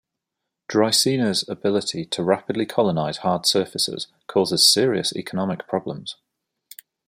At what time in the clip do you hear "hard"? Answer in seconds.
3.17-3.45